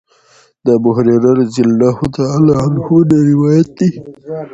[0.65, 1.97] د ابوهريره رضی الله
[2.31, 3.89] عنه نه روايت دی